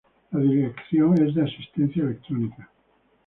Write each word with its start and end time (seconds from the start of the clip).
La 0.31 0.39
dirección 0.39 1.13
es 1.23 1.35
de 1.35 1.43
asistencia 1.43 2.01
electrónica. 2.01 2.71